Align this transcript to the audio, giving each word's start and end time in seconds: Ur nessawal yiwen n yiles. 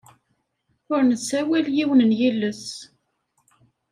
Ur 0.93 1.01
nessawal 1.03 1.65
yiwen 1.75 2.05
n 2.09 2.11
yiles. 2.19 2.65